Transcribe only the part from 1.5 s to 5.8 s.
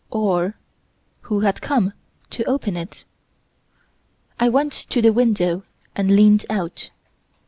come to open it? I went to the window